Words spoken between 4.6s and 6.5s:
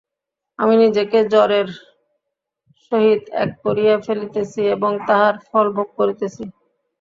এবং তাহার ফল ভোগ করিতেছি।